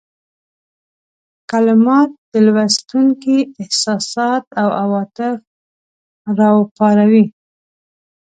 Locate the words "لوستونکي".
2.45-3.37